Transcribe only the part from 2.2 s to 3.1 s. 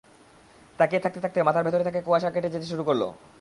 কেটে যেতে শুরু করল।